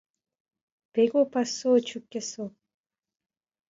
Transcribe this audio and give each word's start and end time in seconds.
배고파서 0.93 1.77
죽겠어 1.79 2.49